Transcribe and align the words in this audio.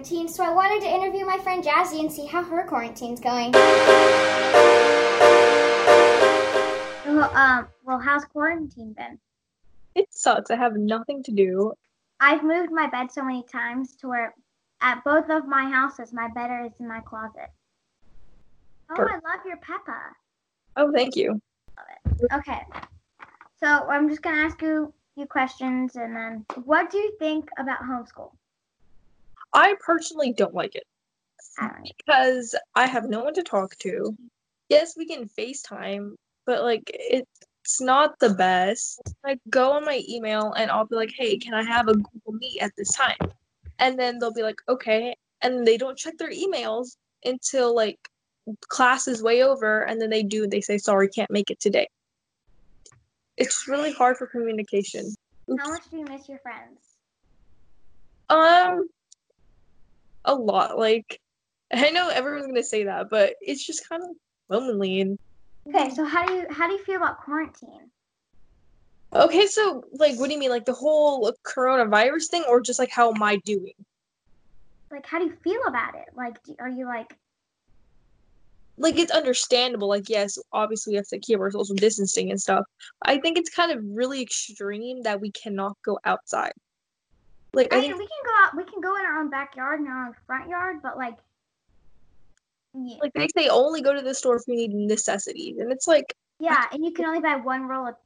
quarantine, 0.00 0.28
so 0.28 0.42
I 0.42 0.50
wanted 0.50 0.80
to 0.82 0.88
interview 0.88 1.26
my 1.26 1.36
friend 1.38 1.62
Jazzy 1.62 2.00
and 2.00 2.10
see 2.10 2.24
how 2.24 2.42
her 2.42 2.66
quarantine's 2.66 3.20
going. 3.20 3.52
Well, 7.04 7.30
um, 7.34 7.68
well, 7.84 7.98
how's 7.98 8.24
quarantine 8.24 8.94
been? 8.94 9.18
It 9.94 10.06
sucks. 10.10 10.50
I 10.50 10.56
have 10.56 10.76
nothing 10.76 11.22
to 11.24 11.32
do. 11.32 11.74
I've 12.18 12.42
moved 12.42 12.72
my 12.72 12.86
bed 12.86 13.12
so 13.12 13.22
many 13.22 13.44
times 13.52 13.94
to 13.96 14.08
where 14.08 14.34
at 14.80 15.04
both 15.04 15.28
of 15.28 15.46
my 15.46 15.64
houses, 15.64 16.14
my 16.14 16.28
bed 16.28 16.50
is 16.64 16.72
in 16.80 16.88
my 16.88 17.00
closet. 17.00 17.50
Oh, 18.90 18.96
Sure. 18.96 19.10
I 19.10 19.14
love 19.14 19.44
your 19.44 19.58
Peppa. 19.58 20.00
Oh, 20.76 20.90
thank 20.92 21.14
you. 21.14 21.40
Okay. 22.32 22.62
So 23.58 23.66
I'm 23.66 24.08
just 24.08 24.22
gonna 24.22 24.40
ask 24.40 24.62
you 24.62 24.84
a 24.84 25.14
few 25.14 25.26
questions 25.26 25.96
and 25.96 26.16
then 26.16 26.46
what 26.64 26.90
do 26.90 26.96
you 26.96 27.12
think 27.18 27.50
about 27.58 27.80
homeschool? 27.80 28.30
I 29.52 29.74
personally 29.80 30.32
don't 30.32 30.54
like 30.54 30.74
it 30.74 30.84
I 31.58 31.68
don't 31.68 31.78
know. 31.78 31.90
because 31.96 32.54
I 32.74 32.86
have 32.86 33.08
no 33.08 33.24
one 33.24 33.34
to 33.34 33.42
talk 33.42 33.76
to. 33.78 34.16
Yes, 34.68 34.94
we 34.96 35.06
can 35.06 35.28
FaceTime, 35.28 36.14
but 36.46 36.62
like 36.62 36.90
it's 36.94 37.80
not 37.80 38.18
the 38.20 38.30
best. 38.30 39.00
I 39.24 39.38
go 39.48 39.72
on 39.72 39.84
my 39.84 40.02
email 40.08 40.52
and 40.52 40.70
I'll 40.70 40.86
be 40.86 40.96
like, 40.96 41.12
"Hey, 41.16 41.36
can 41.38 41.54
I 41.54 41.64
have 41.64 41.88
a 41.88 41.94
Google 41.94 42.32
Meet 42.32 42.62
at 42.62 42.72
this 42.76 42.94
time?" 42.94 43.18
And 43.78 43.98
then 43.98 44.18
they'll 44.18 44.32
be 44.32 44.42
like, 44.42 44.60
"Okay," 44.68 45.14
and 45.42 45.66
they 45.66 45.76
don't 45.76 45.98
check 45.98 46.16
their 46.18 46.30
emails 46.30 46.96
until 47.24 47.74
like 47.74 47.98
class 48.68 49.08
is 49.08 49.22
way 49.22 49.42
over, 49.42 49.82
and 49.82 50.00
then 50.00 50.10
they 50.10 50.22
do. 50.22 50.46
They 50.46 50.60
say, 50.60 50.78
"Sorry, 50.78 51.08
can't 51.08 51.30
make 51.30 51.50
it 51.50 51.60
today." 51.60 51.88
It's 53.36 53.66
really 53.66 53.92
hard 53.92 54.16
for 54.16 54.26
communication. 54.26 55.14
Oops. 55.50 55.62
How 55.62 55.70
much 55.70 55.90
do 55.90 55.96
you 55.98 56.04
miss 56.04 56.28
your 56.28 56.38
friends? 56.38 56.78
Um, 58.28 58.88
a 60.30 60.34
lot. 60.34 60.78
Like, 60.78 61.20
I 61.72 61.90
know 61.90 62.08
everyone's 62.08 62.46
gonna 62.46 62.62
say 62.62 62.84
that, 62.84 63.10
but 63.10 63.34
it's 63.40 63.66
just 63.66 63.88
kind 63.88 64.02
of 64.02 64.10
lonely. 64.48 65.00
And 65.00 65.18
Okay, 65.66 65.90
so 65.90 66.04
how 66.04 66.26
do 66.26 66.34
you 66.34 66.46
how 66.50 66.66
do 66.66 66.74
you 66.74 66.84
feel 66.84 66.96
about 66.96 67.20
quarantine? 67.20 67.90
okay, 69.14 69.46
so 69.46 69.82
like, 69.92 70.18
what 70.18 70.28
do 70.28 70.34
you 70.34 70.38
mean, 70.40 70.50
like 70.50 70.64
the 70.64 70.72
whole 70.72 71.32
coronavirus 71.46 72.28
thing, 72.30 72.44
or 72.48 72.60
just 72.60 72.78
like 72.78 72.90
how 72.90 73.12
am 73.12 73.22
I 73.22 73.36
doing? 73.44 73.74
Like, 74.90 75.06
how 75.06 75.18
do 75.18 75.24
you 75.26 75.36
feel 75.42 75.62
about 75.66 75.94
it? 75.94 76.08
Like, 76.14 76.42
do, 76.42 76.54
are 76.58 76.68
you 76.68 76.86
like, 76.86 77.16
Like, 78.78 78.96
it's 78.98 79.12
understandable. 79.12 79.88
Like, 79.88 80.08
yes, 80.08 80.38
obviously 80.52 80.92
we 80.92 80.96
have 80.96 81.08
to 81.08 81.18
keep 81.18 81.38
our 81.38 81.50
social 81.50 81.74
distancing 81.74 82.30
and 82.30 82.40
stuff. 82.40 82.64
I 83.02 83.18
think 83.18 83.36
it's 83.36 83.50
kind 83.50 83.70
of 83.72 83.84
really 83.84 84.22
extreme 84.22 85.02
that 85.02 85.20
we 85.20 85.30
cannot 85.32 85.76
go 85.84 85.98
outside. 86.04 86.52
Like, 87.52 87.72
I 87.72 87.78
I 87.78 87.80
mean, 87.80 87.92
we 87.92 88.06
can 88.06 88.08
go 88.24 88.32
out, 88.44 88.56
we 88.56 88.64
can 88.64 88.80
go 88.80 88.96
in 88.96 89.04
our 89.04 89.20
own 89.20 89.30
backyard 89.30 89.80
and 89.80 89.88
our 89.88 90.06
own 90.06 90.14
front 90.26 90.48
yard, 90.48 90.78
but 90.82 90.96
like, 90.96 91.16
yeah, 92.74 92.96
like 93.02 93.12
they 93.14 93.28
say 93.36 93.48
only 93.48 93.80
go 93.82 93.92
to 93.92 94.02
the 94.02 94.14
store 94.14 94.36
if 94.36 94.42
you 94.46 94.54
need 94.54 94.72
necessities, 94.72 95.58
and 95.58 95.72
it's 95.72 95.88
like 95.88 96.14
yeah, 96.38 96.64
and 96.72 96.84
you 96.84 96.92
can 96.92 97.04
only 97.06 97.20
buy 97.20 97.36
one 97.36 97.66
roll 97.66 97.88
of, 97.88 97.96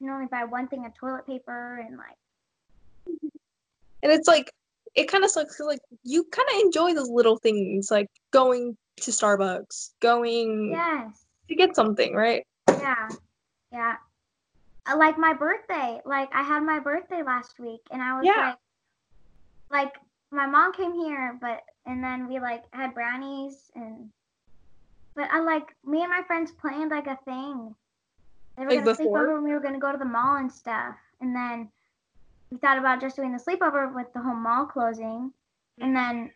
you 0.00 0.06
can 0.06 0.14
only 0.14 0.26
buy 0.26 0.44
one 0.44 0.68
thing 0.68 0.84
of 0.84 0.94
toilet 0.94 1.26
paper 1.26 1.78
and 1.78 1.96
like, 1.96 2.16
and 4.02 4.12
it's 4.12 4.26
like 4.26 4.50
it 4.94 5.04
kind 5.08 5.22
of 5.24 5.30
sucks 5.30 5.56
'cause, 5.56 5.66
like 5.66 5.80
you 6.02 6.24
kind 6.24 6.48
of 6.54 6.60
enjoy 6.60 6.92
those 6.94 7.08
little 7.08 7.36
things 7.36 7.90
like 7.90 8.08
going 8.32 8.76
to 8.96 9.10
starbucks 9.12 9.90
going 10.00 10.72
yes, 10.72 11.24
to 11.48 11.54
get 11.54 11.76
something 11.76 12.14
right 12.14 12.44
yeah, 12.80 13.08
yeah. 13.72 13.96
Uh, 14.90 14.96
like 14.96 15.18
my 15.18 15.34
birthday, 15.34 16.00
like 16.04 16.28
I 16.34 16.42
had 16.42 16.62
my 16.62 16.78
birthday 16.78 17.22
last 17.22 17.58
week, 17.58 17.80
and 17.90 18.02
I 18.02 18.18
was 18.18 18.26
Yeah. 18.26 18.50
like, 18.50 18.56
like 19.70 19.94
my 20.30 20.46
mom 20.46 20.72
came 20.72 20.94
here, 20.94 21.38
but 21.40 21.62
and 21.86 22.02
then 22.02 22.28
we 22.28 22.40
like 22.40 22.64
had 22.72 22.94
brownies 22.94 23.70
and, 23.74 24.10
but 25.14 25.28
I 25.30 25.40
like 25.40 25.74
me 25.84 26.02
and 26.02 26.10
my 26.10 26.22
friends 26.26 26.52
planned 26.52 26.90
like 26.90 27.06
a 27.06 27.18
thing. 27.24 27.74
They 28.56 28.64
were 28.64 28.70
Like 28.70 28.84
gonna 28.84 28.94
sleep 28.94 29.08
over 29.08 29.36
and 29.36 29.44
we 29.44 29.52
were 29.52 29.60
gonna 29.60 29.78
go 29.78 29.92
to 29.92 29.98
the 29.98 30.04
mall 30.04 30.36
and 30.36 30.50
stuff, 30.50 30.96
and 31.20 31.34
then 31.34 31.68
we 32.50 32.58
thought 32.58 32.78
about 32.78 33.00
just 33.00 33.16
doing 33.16 33.32
the 33.32 33.42
sleepover 33.42 33.94
with 33.94 34.12
the 34.14 34.20
whole 34.20 34.34
mall 34.34 34.66
closing, 34.66 35.32
and 35.80 35.94
then 35.94 36.30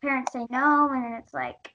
parents 0.00 0.32
say 0.32 0.46
no, 0.50 0.88
and 0.90 1.04
then 1.04 1.12
it's 1.12 1.34
like 1.34 1.74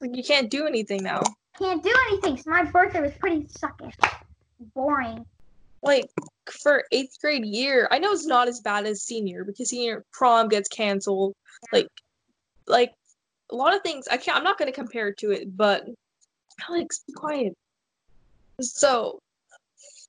like 0.00 0.14
you 0.14 0.22
can't 0.22 0.50
do 0.50 0.66
anything 0.66 1.02
now 1.02 1.22
can't 1.58 1.82
do 1.82 1.92
anything. 2.08 2.36
So 2.36 2.50
my 2.50 2.64
birthday 2.64 3.00
was 3.00 3.12
pretty 3.12 3.44
suckish, 3.44 3.94
boring. 4.74 5.24
Like 5.82 6.06
for 6.50 6.84
eighth 6.92 7.18
grade 7.20 7.44
year 7.44 7.88
i 7.90 7.98
know 7.98 8.12
it's 8.12 8.26
not 8.26 8.46
as 8.48 8.60
bad 8.60 8.86
as 8.86 9.02
senior 9.02 9.44
because 9.44 9.70
senior 9.70 10.04
prom 10.12 10.48
gets 10.48 10.68
canceled 10.68 11.34
like 11.72 11.88
like 12.68 12.92
a 13.50 13.54
lot 13.54 13.74
of 13.74 13.82
things 13.82 14.06
i 14.08 14.16
can't 14.16 14.36
i'm 14.36 14.44
not 14.44 14.58
going 14.58 14.70
to 14.70 14.74
compare 14.74 15.12
to 15.12 15.32
it 15.32 15.56
but 15.56 15.84
alex 16.68 17.02
be 17.06 17.12
quiet 17.12 17.52
so 18.60 19.18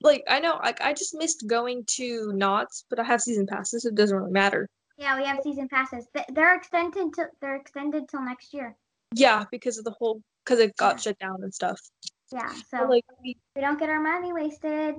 like 0.01 0.23
i 0.29 0.39
know 0.39 0.59
like 0.63 0.79
i 0.81 0.93
just 0.93 1.15
missed 1.15 1.47
going 1.47 1.83
to 1.87 2.31
Knott's 2.33 2.85
but 2.89 2.99
i 2.99 3.03
have 3.03 3.21
season 3.21 3.47
passes 3.47 3.83
so 3.83 3.89
it 3.89 3.95
doesn't 3.95 4.15
really 4.15 4.31
matter 4.31 4.67
Yeah, 4.97 5.17
we 5.17 5.25
have 5.25 5.39
season 5.43 5.67
passes. 5.67 6.07
They're 6.33 6.55
extended 6.55 7.13
to 7.15 7.29
they're 7.41 7.55
extended 7.55 8.09
till 8.09 8.23
next 8.23 8.53
year. 8.53 8.75
Yeah, 9.13 9.45
because 9.51 9.77
of 9.77 9.85
the 9.85 9.91
whole 9.91 10.21
because 10.43 10.59
it 10.59 10.75
got 10.77 10.95
Yeah. 10.95 11.01
shut 11.01 11.19
down 11.19 11.43
and 11.43 11.53
stuff. 11.53 11.79
Yeah, 12.31 12.49
So 12.49 12.77
so 12.79 12.83
like 12.85 13.05
we, 13.23 13.37
we 13.55 13.61
don't 13.61 13.79
get 13.79 13.89
our 13.89 14.01
money 14.01 14.33
wasted. 14.33 14.95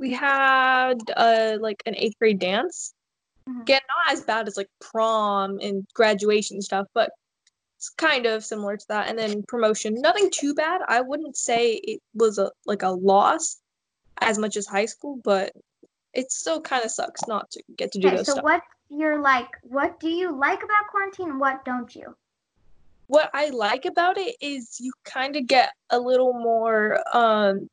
We 0.00 0.12
had 0.12 0.98
uh 1.16 1.58
like 1.60 1.82
an 1.86 1.94
eighth 1.96 2.18
grade 2.18 2.40
dance. 2.40 2.94
Mhm. 3.48 3.62
Again, 3.62 3.80
not 3.88 4.12
as 4.12 4.22
bad 4.22 4.48
as 4.48 4.56
like 4.56 4.68
prom 4.80 5.58
and 5.60 5.86
graduation 5.94 6.60
stuff, 6.62 6.86
but 6.94 7.10
it's 7.76 7.90
kind 7.90 8.26
of 8.26 8.44
similar 8.44 8.76
to 8.76 8.86
that. 8.88 9.08
And 9.08 9.18
then 9.18 9.42
promotion, 9.46 9.94
nothing 10.00 10.30
too 10.32 10.54
bad. 10.54 10.80
I 10.88 11.00
wouldn't 11.02 11.36
say 11.36 11.74
it 11.74 12.00
was 12.14 12.38
a 12.38 12.50
like 12.66 12.82
a 12.82 12.88
loss 12.88 13.60
as 14.20 14.38
much 14.38 14.56
as 14.56 14.66
high 14.66 14.86
school, 14.86 15.20
but 15.22 15.52
it 16.14 16.32
still 16.32 16.60
kind 16.60 16.84
of 16.84 16.90
sucks 16.90 17.28
not 17.28 17.50
to 17.52 17.62
get 17.76 17.92
to 17.92 17.98
do 18.00 18.08
Okay, 18.08 18.16
those 18.16 18.26
so 18.26 18.32
stuff. 18.32 18.44
what 18.44 18.62
you're 18.88 19.20
like? 19.20 19.48
What 19.62 20.00
do 20.00 20.08
you 20.08 20.32
like 20.36 20.62
about 20.62 20.88
quarantine? 20.90 21.38
What 21.38 21.64
don't 21.64 21.94
you? 21.94 22.16
what 23.06 23.28
I 23.34 23.50
like 23.50 23.86
about 23.86 24.18
it 24.18 24.36
is 24.40 24.76
you 24.78 24.92
kind 25.04 25.34
of 25.34 25.48
get 25.48 25.72
a 25.90 25.98
little 25.98 26.32
more 26.32 27.00
um 27.12 27.68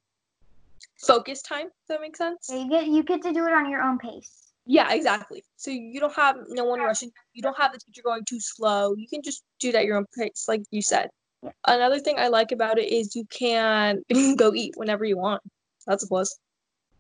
focus 1.00 1.42
time. 1.42 1.66
Does 1.66 1.72
that 1.90 2.02
make 2.02 2.16
sense? 2.18 2.48
Yeah, 2.50 2.58
you 2.58 2.70
get 2.70 2.88
you 2.88 3.04
get 3.04 3.22
to 3.24 3.34
do 3.34 3.46
it 3.46 3.54
on 3.54 3.70
your 3.70 3.82
own 3.82 3.98
pace. 3.98 4.54
Yeah, 4.66 4.92
exactly. 4.94 5.44
So 5.56 5.72
you 5.72 6.00
don't 6.00 6.14
have 6.14 6.36
no 6.50 6.66
one 6.66 6.82
rushing. 6.82 7.10
You 7.34 7.42
don't 7.42 7.58
have 7.58 7.72
the 7.72 7.80
teacher 7.80 8.02
going 8.04 8.26
too 8.26 8.40
slow. 8.40 8.94
You 8.96 9.08
can 9.08 9.22
just 9.22 9.44
do 9.60 9.70
it 9.70 9.76
at 9.76 9.86
your 9.86 9.96
own 9.98 10.06
pace, 10.18 10.46
like 10.48 10.64
you 10.72 10.82
said. 10.82 11.10
Yeah. 11.42 11.52
Another 11.66 12.00
thing 12.00 12.16
I 12.20 12.28
like 12.28 12.52
about 12.52 12.78
it 12.78 12.92
is 12.92 13.16
you 13.16 13.26
can 13.30 14.02
go 14.36 14.54
eat 14.54 14.74
whenever 14.76 15.06
you 15.06 15.18
want. 15.18 15.42
That's 15.86 16.04
a 16.04 16.08
plus. 16.08 16.38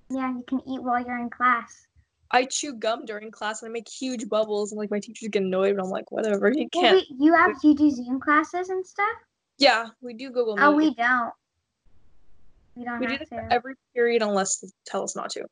Yeah, 0.09 0.31
you 0.31 0.43
can 0.47 0.61
eat 0.65 0.81
while 0.81 1.03
you're 1.05 1.17
in 1.19 1.29
class. 1.29 1.87
I 2.31 2.45
chew 2.45 2.73
gum 2.73 3.05
during 3.05 3.31
class 3.31 3.61
and 3.61 3.69
I 3.69 3.73
make 3.73 3.87
huge 3.89 4.27
bubbles, 4.29 4.71
and 4.71 4.79
like 4.79 4.91
my 4.91 4.99
teachers 4.99 5.27
get 5.29 5.43
annoyed, 5.43 5.75
but 5.75 5.83
I'm 5.83 5.89
like, 5.89 6.09
whatever, 6.11 6.49
you 6.49 6.67
Well, 6.73 6.83
can't. 6.83 7.05
we, 7.19 7.25
you 7.25 7.33
have 7.33 7.55
you 7.63 7.75
do 7.75 7.89
Zoom 7.89 8.19
classes 8.19 8.69
and 8.69 8.85
stuff. 8.85 9.07
Yeah, 9.57 9.87
we 10.01 10.13
do 10.13 10.29
Google 10.29 10.55
Meet. 10.55 10.63
Oh, 10.63 10.71
we 10.75 10.93
don't. 10.93 11.33
We 12.77 12.85
don't 12.85 12.99
We 12.99 13.07
do 13.07 13.17
this 13.17 13.29
to. 13.29 13.47
every 13.51 13.73
period 13.95 14.21
unless 14.21 14.57
they 14.57 14.67
tell 14.85 15.03
us 15.03 15.15
not 15.15 15.31
to. 15.31 15.45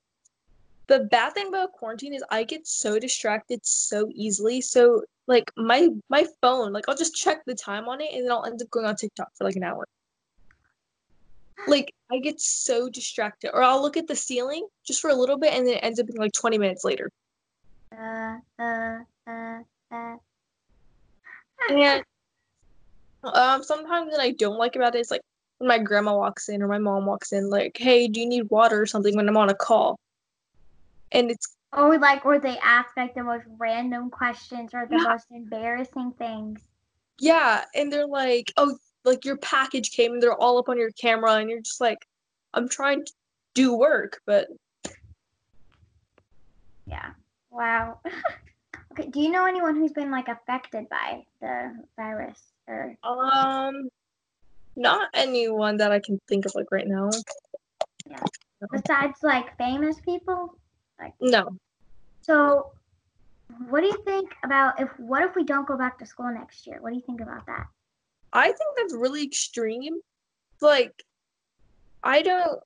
The 0.88 1.00
bad 1.00 1.34
thing 1.34 1.48
about 1.48 1.72
quarantine 1.72 2.14
is 2.14 2.24
I 2.30 2.44
get 2.44 2.68
so 2.68 3.00
distracted 3.00 3.60
so 3.64 4.08
easily. 4.14 4.62
So 4.62 5.04
like 5.26 5.52
my 5.58 5.90
my 6.10 6.28
phone, 6.42 6.72
like 6.72 6.88
I'll 6.88 6.96
just 6.96 7.16
check 7.16 7.44
the 7.46 7.56
time 7.56 7.88
on 7.88 8.02
it 8.02 8.14
and 8.14 8.24
then 8.24 8.32
I'll 8.32 8.46
end 8.46 8.62
up 8.62 8.70
going 8.70 8.86
on 8.86 8.96
TikTok 8.96 9.30
for 9.36 9.44
like 9.46 9.56
an 9.56 9.64
hour. 9.64 9.88
Like 11.68 11.92
I 12.12 12.20
get 12.20 12.40
so 12.40 12.90
distracted. 12.90 13.52
Or 13.54 13.64
I'll 13.64 13.82
look 13.82 13.98
at 13.98 14.06
the 14.06 14.16
ceiling 14.16 14.68
just 14.86 15.02
for 15.02 15.10
a 15.10 15.16
little 15.16 15.40
bit 15.40 15.54
and 15.54 15.66
then 15.66 15.78
it 15.78 15.84
ends 15.84 16.00
up 16.00 16.06
being 16.06 16.20
like 16.20 16.34
20 16.34 16.60
minutes 16.60 16.84
later. 16.84 17.10
Uh, 17.92 18.38
uh, 18.60 19.00
uh, 19.26 19.60
uh. 19.92 20.18
And 21.70 22.04
um 23.24 23.64
sometimes 23.64 24.12
that 24.12 24.20
I 24.20 24.32
don't 24.32 24.60
like 24.60 24.76
about 24.76 24.94
it 24.94 25.00
is 25.00 25.10
like 25.10 25.22
when 25.58 25.68
my 25.68 25.80
grandma 25.80 26.16
walks 26.16 26.50
in 26.50 26.62
or 26.62 26.68
my 26.68 26.78
mom 26.78 27.06
walks 27.06 27.32
in, 27.32 27.50
like, 27.50 27.78
hey, 27.78 28.08
do 28.08 28.20
you 28.20 28.28
need 28.28 28.50
water 28.50 28.82
or 28.82 28.86
something 28.86 29.16
when 29.16 29.28
I'm 29.28 29.38
on 29.38 29.50
a 29.50 29.56
call? 29.56 30.00
And 31.12 31.32
it's 31.32 31.56
Or 31.74 31.98
like 31.98 32.26
where 32.26 32.40
they 32.40 32.58
ask 32.60 32.90
like 32.98 33.16
the 33.16 33.24
most 33.24 33.46
random 33.58 34.10
questions 34.10 34.74
or 34.74 34.86
the 34.86 34.98
Yeah. 34.98 35.04
most 35.04 35.28
embarrassing 35.32 36.14
things. 36.14 36.62
Yeah, 37.20 37.64
and 37.74 37.92
they're 37.92 38.08
like, 38.08 38.52
"Oh, 38.58 38.78
like 39.06 39.24
your 39.24 39.38
package 39.38 39.92
came," 39.92 40.14
and 40.14 40.22
they're 40.22 40.34
all 40.34 40.58
up 40.58 40.68
on 40.70 40.78
your 40.78 40.92
camera, 40.92 41.36
and 41.36 41.50
you're 41.50 41.62
just 41.62 41.80
like, 41.80 42.00
"I'm 42.54 42.68
trying 42.68 43.06
to 43.06 43.14
do 43.54 43.76
work, 43.76 44.22
but 44.26 44.48
Yeah. 46.88 47.12
Wow. 47.52 48.00
okay. 48.92 49.10
Do 49.10 49.22
you 49.22 49.32
know 49.32 49.46
anyone 49.46 49.76
who's 49.76 49.94
been 49.94 50.12
like 50.12 50.28
affected 50.28 50.90
by 50.90 51.26
the 51.42 51.74
virus 51.96 52.42
or? 52.68 52.98
um, 53.04 53.90
not 54.76 55.10
anyone 55.14 55.78
that 55.78 55.92
I 55.92 56.00
can 56.00 56.20
think 56.28 56.46
of 56.46 56.54
like 56.56 56.72
right 56.72 56.88
now. 56.88 57.10
Yeah. 58.10 58.24
Besides 58.72 59.20
like 59.24 59.58
famous 59.58 60.00
people? 60.02 60.58
Like 61.00 61.14
No, 61.20 61.58
So 62.22 62.72
What 63.70 63.82
do 63.82 63.88
you 63.88 64.02
think 64.06 64.34
about 64.44 64.80
if 64.80 64.90
what 65.00 65.24
if 65.24 65.36
we 65.36 65.44
don't 65.44 65.68
go 65.68 65.78
back 65.78 66.00
to 66.00 66.06
school 66.06 66.32
next 66.34 66.66
year? 66.68 66.78
What 66.82 66.90
do 66.92 66.96
you 66.96 67.02
think 67.06 67.22
about 67.22 67.46
that? 67.46 67.68
I 68.34 68.46
think 68.48 68.76
that's 68.78 68.94
really 68.94 69.24
extreme. 69.24 70.00
Like, 70.62 70.92
I 72.04 72.22
don't. 72.22 72.60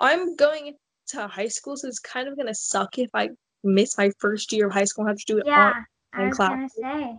I'm 0.00 0.36
going 0.36 0.76
to 1.08 1.26
high 1.26 1.48
school, 1.48 1.76
so 1.76 1.88
it's 1.88 1.98
kind 1.98 2.28
of 2.28 2.36
gonna 2.36 2.54
suck 2.54 2.98
if 2.98 3.10
I 3.14 3.30
miss 3.64 3.98
my 3.98 4.10
first 4.18 4.52
year 4.52 4.68
of 4.68 4.72
high 4.72 4.84
school 4.84 5.02
and 5.04 5.10
have 5.10 5.18
to 5.18 5.24
do 5.26 5.38
it 5.38 5.44
Yeah, 5.46 5.72
on. 5.76 5.86
I 6.14 6.22
in 6.22 6.28
was 6.28 6.36
class. 6.36 6.50
gonna 6.50 6.68
say. 6.68 7.18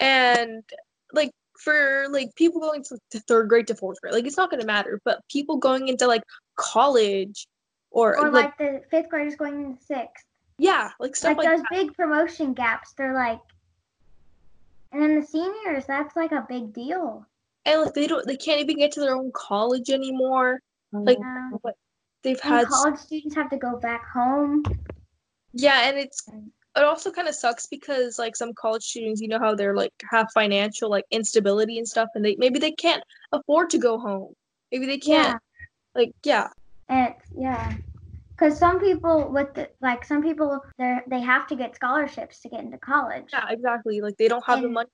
And 0.00 0.62
like 1.12 1.30
for 1.60 2.06
like 2.10 2.34
people 2.36 2.60
going 2.60 2.82
to, 2.84 2.98
to 3.10 3.20
third 3.20 3.48
grade 3.48 3.66
to 3.68 3.74
fourth 3.74 4.00
grade, 4.00 4.14
like 4.14 4.26
it's 4.26 4.36
not 4.36 4.50
gonna 4.50 4.64
matter. 4.64 5.00
But 5.04 5.20
people 5.30 5.56
going 5.56 5.88
into 5.88 6.06
like 6.06 6.22
college 6.56 7.46
or, 7.90 8.18
Or 8.18 8.30
like, 8.30 8.58
like 8.58 8.58
the 8.58 8.82
fifth 8.90 9.08
graders 9.08 9.34
going 9.36 9.64
into 9.64 9.82
sixth. 9.84 10.24
yeah, 10.58 10.90
like 11.00 11.16
stuff 11.16 11.36
Like 11.36 11.46
like, 11.46 11.56
those 11.58 11.66
big 11.70 11.94
promotion 11.96 12.54
gaps. 12.54 12.92
They're 12.96 13.14
like 13.14 13.40
and 14.92 15.00
then 15.02 15.20
the 15.20 15.26
seniors, 15.26 15.86
that's 15.86 16.16
like 16.16 16.32
a 16.32 16.44
big 16.48 16.72
deal. 16.72 17.24
and 17.64 17.82
like 17.82 17.94
they 17.94 18.06
don't 18.06 18.26
they 18.26 18.36
can't 18.36 18.60
even 18.60 18.76
get 18.78 18.92
to 18.92 19.00
their 19.00 19.14
own 19.16 19.30
college 19.34 19.90
anymore. 19.90 20.60
Mm. 20.94 21.06
Like 21.06 21.18
Yeah. 21.18 21.50
what 21.62 21.76
they've 22.22 22.40
And 22.42 22.52
had 22.54 22.66
college 22.68 22.98
students 22.98 23.34
have 23.36 23.50
to 23.50 23.56
go 23.56 23.76
back 23.76 24.08
home. 24.08 24.62
yeah, 25.52 25.88
and 25.88 25.98
it's 25.98 26.22
it 26.76 26.84
also 26.84 27.10
kind 27.10 27.26
of 27.28 27.34
sucks 27.34 27.66
because 27.66 28.18
like 28.18 28.36
some 28.36 28.52
college 28.54 28.84
students, 28.84 29.20
you 29.20 29.28
know 29.28 29.38
how 29.40 29.54
they're 29.54 29.74
like 29.74 29.92
have 30.10 30.28
financial 30.32 30.88
like 30.90 31.04
instability 31.10 31.78
and 31.78 31.88
stuff, 31.88 32.08
and 32.14 32.24
they 32.24 32.36
maybe 32.38 32.58
they 32.58 32.72
can't 32.72 33.02
afford 33.32 33.70
to 33.70 33.78
go 33.78 33.98
home. 33.98 34.32
Maybe 34.72 34.86
they 34.86 34.98
can't 34.98 35.28
Yeah. 35.28 36.00
like 36.00 36.12
yeah 36.24 36.48
And 36.88 37.08
it's, 37.14 37.24
yeah. 37.36 37.74
Because 38.30 38.58
some 38.58 38.80
people 38.80 39.30
with 39.30 39.52
the, 39.54 39.68
like 39.82 40.04
some 40.04 40.22
people 40.22 40.60
they 40.78 40.98
they 41.08 41.20
have 41.20 41.46
to 41.48 41.56
get 41.56 41.74
scholarships 41.74 42.40
to 42.42 42.48
get 42.48 42.60
into 42.60 42.78
college. 42.78 43.26
yeah 43.32 43.46
exactly 43.50 44.00
like 44.00 44.16
they 44.16 44.28
don't 44.28 44.44
have 44.46 44.60
the 44.60 44.66
And- 44.66 44.74
money. 44.74 44.90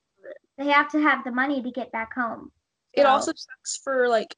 They 0.57 0.67
have 0.67 0.91
to 0.93 0.99
have 0.99 1.23
the 1.23 1.31
money 1.31 1.61
to 1.61 1.69
get 1.71 1.91
back 1.91 2.13
home. 2.15 2.51
It 2.93 3.05
also 3.05 3.31
sucks 3.35 3.77
for 3.83 4.09
like 4.09 4.33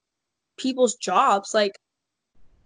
people's 0.57 0.95
jobs 0.95 1.53
like 1.53 1.71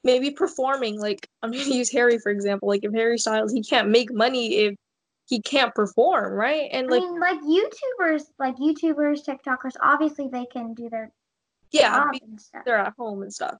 maybe 0.03 0.31
performing 0.31 0.99
like 0.99 1.27
I'm 1.41 1.51
gonna 1.51 1.63
use 1.63 1.91
Harry 1.91 2.19
for 2.19 2.31
example 2.31 2.67
like 2.67 2.83
if 2.83 2.93
Harry 2.93 3.17
Styles 3.17 3.51
he 3.51 3.63
can't 3.63 3.89
make 3.89 4.13
money 4.13 4.55
if 4.55 4.75
he 5.27 5.41
can't 5.41 5.73
perform 5.73 6.33
right 6.33 6.69
and 6.71 6.87
I 6.87 6.97
like 6.97 7.01
mean, 7.01 7.19
like 7.19 7.39
YouTubers, 7.41 8.23
like 8.39 8.57
YouTubers, 8.57 9.25
TikTokers, 9.25 9.75
obviously 9.81 10.27
they 10.27 10.45
can 10.45 10.73
do 10.73 10.89
their 10.89 11.11
yeah 11.71 12.03
job 12.03 12.11
be- 12.11 12.21
and 12.23 12.41
stuff. 12.41 12.63
they're 12.65 12.77
at 12.77 12.93
home 12.97 13.21
and 13.21 13.33
stuff. 13.33 13.55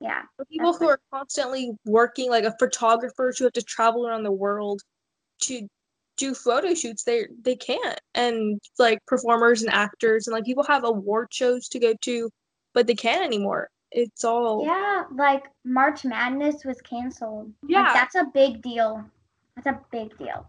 Yeah. 0.00 0.22
For 0.36 0.44
people 0.44 0.74
who 0.74 0.88
are 0.88 1.00
constantly 1.12 1.72
working, 1.86 2.30
like 2.30 2.44
a 2.44 2.54
photographers 2.58 3.38
who 3.38 3.44
have 3.44 3.54
to 3.54 3.62
travel 3.62 4.06
around 4.06 4.24
the 4.24 4.32
world 4.32 4.82
to 5.42 5.66
do 6.16 6.34
photo 6.34 6.74
shoots, 6.74 7.04
they 7.04 7.26
they 7.42 7.56
can't. 7.56 8.00
And 8.14 8.60
like 8.78 9.04
performers 9.06 9.62
and 9.62 9.72
actors 9.72 10.26
and 10.26 10.34
like 10.34 10.44
people 10.44 10.64
have 10.64 10.84
award 10.84 11.28
shows 11.32 11.68
to 11.68 11.78
go 11.78 11.94
to, 12.02 12.30
but 12.74 12.86
they 12.86 12.94
can't 12.94 13.24
anymore. 13.24 13.68
It's 13.92 14.24
all 14.24 14.64
Yeah, 14.64 15.04
like 15.14 15.44
March 15.64 16.04
Madness 16.04 16.64
was 16.64 16.80
canceled. 16.80 17.52
Like, 17.62 17.70
Yeah. 17.70 17.92
that's 17.92 18.14
a 18.14 18.24
big 18.24 18.62
deal. 18.62 19.04
That's 19.54 19.66
a 19.66 19.80
big 19.90 20.16
deal. 20.18 20.46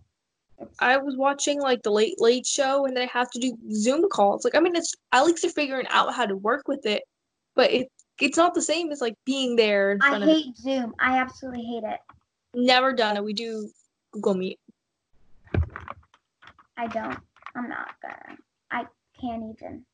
It's, 0.60 0.76
I 0.80 0.98
was 0.98 1.16
watching 1.16 1.62
like 1.62 1.84
the 1.84 1.92
Late 1.92 2.20
Late 2.20 2.46
Show 2.46 2.86
and 2.86 2.98
they 2.98 3.06
have 3.08 3.30
to 3.32 3.40
do 3.40 3.58
Zoom 3.72 4.10
calls. 4.10 4.44
Like 4.44 4.56
I 4.56 4.60
mean, 4.60 4.76
it's 4.76 4.96
at 5.12 5.24
least 5.24 5.44
they're 5.44 5.52
figuring 5.52 5.88
out 5.90 6.14
how 6.14 6.26
to 6.26 6.36
work 6.36 6.68
with 6.68 6.86
it, 6.86 7.04
but 7.56 7.72
it 7.72 7.92
it's 8.20 8.38
not 8.38 8.54
the 8.54 8.62
same 8.62 8.92
as 8.92 9.00
like 9.00 9.16
being 9.26 9.56
there 9.56 9.98
I 10.02 10.20
hate 10.20 10.58
Zoom. 10.58 10.96
I 11.00 11.20
absolutely 11.20 11.64
hate 11.64 11.84
it. 11.84 12.00
Never 12.56 12.92
done 12.92 13.18
it. 13.18 13.24
We 13.24 13.34
do 13.34 13.70
Google 14.12 14.34
Meet. 14.34 14.60
I 16.78 16.88
don't. 16.88 17.20
I'm 17.56 17.70
not 17.70 17.96
gonna. 18.02 18.38
I 18.72 18.86
can't 19.20 19.56
even. 19.56 19.86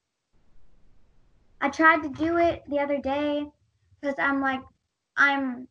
I 1.64 1.70
tried 1.70 2.04
to 2.04 2.10
do 2.10 2.38
it 2.38 2.62
the 2.68 2.80
other 2.80 2.98
day 3.00 3.46
because 4.02 4.16
I'm 4.20 4.42
like, 4.42 4.60
I'm 5.16 5.68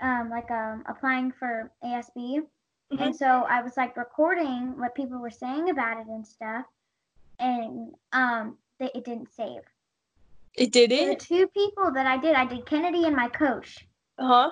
um 0.00 0.28
like 0.28 0.50
um 0.50 0.84
applying 0.86 1.32
for 1.32 1.72
ASB, 1.82 2.42
and 2.98 3.16
so 3.16 3.26
I 3.26 3.62
was 3.62 3.78
like 3.78 3.96
recording 3.96 4.78
what 4.78 4.94
people 4.94 5.18
were 5.18 5.30
saying 5.30 5.70
about 5.70 6.00
it 6.00 6.06
and 6.06 6.26
stuff, 6.26 6.66
and 7.38 7.94
um 8.12 8.58
they, 8.78 8.90
it 8.94 9.04
didn't 9.06 9.32
save. 9.32 9.62
It 10.54 10.70
didn't? 10.70 11.18
The 11.18 11.24
two 11.24 11.46
people 11.48 11.90
that 11.92 12.06
I 12.06 12.18
did, 12.18 12.36
I 12.36 12.44
did 12.44 12.66
Kennedy 12.66 13.06
and 13.06 13.16
my 13.16 13.28
coach, 13.28 13.86
Uh 14.18 14.26
huh? 14.26 14.50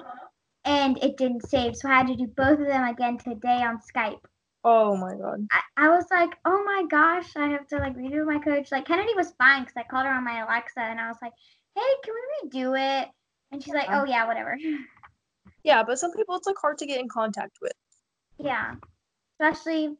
and 0.64 0.96
it 1.04 1.18
didn't 1.18 1.46
save, 1.46 1.76
so 1.76 1.90
I 1.90 1.98
had 1.98 2.06
to 2.06 2.16
do 2.16 2.26
both 2.26 2.58
of 2.58 2.66
them 2.66 2.88
again 2.88 3.18
today 3.18 3.62
on 3.62 3.80
Skype. 3.80 4.24
Oh 4.64 4.96
my 4.96 5.14
god. 5.16 5.46
I, 5.50 5.60
I 5.76 5.88
was 5.88 6.04
like, 6.10 6.36
oh 6.44 6.62
my 6.64 6.84
gosh, 6.88 7.34
I 7.36 7.48
have 7.48 7.66
to 7.68 7.76
like 7.78 7.96
redo 7.96 8.24
my 8.24 8.38
coach. 8.38 8.70
Like 8.70 8.86
Kennedy 8.86 9.12
was 9.16 9.32
fine 9.38 9.62
because 9.62 9.76
I 9.76 9.82
called 9.82 10.06
her 10.06 10.12
on 10.12 10.24
my 10.24 10.40
Alexa 10.42 10.80
and 10.80 11.00
I 11.00 11.08
was 11.08 11.16
like, 11.20 11.32
hey, 11.74 11.82
can 12.04 12.14
we 12.14 12.48
redo 12.50 13.02
it? 13.02 13.08
And 13.50 13.62
she's 13.62 13.74
like, 13.74 13.88
oh 13.90 14.04
yeah, 14.04 14.26
whatever. 14.26 14.56
Yeah, 15.64 15.84
but 15.84 15.98
some 15.98 16.12
people 16.12 16.34
it's 16.34 16.46
like 16.46 16.56
hard 16.60 16.78
to 16.78 16.86
get 16.86 17.00
in 17.00 17.08
contact 17.08 17.58
with. 17.62 17.72
yeah, 18.38 18.74
especially. 19.38 19.96